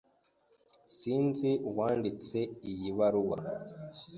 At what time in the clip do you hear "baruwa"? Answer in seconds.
2.97-3.37